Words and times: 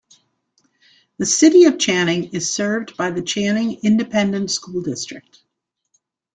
The 1.19 1.27
City 1.27 1.65
of 1.65 1.77
Channing 1.77 2.33
is 2.33 2.51
served 2.51 2.97
by 2.97 3.11
the 3.11 3.21
Channing 3.21 3.79
Independent 3.83 4.49
School 4.49 4.81
District. 4.81 5.43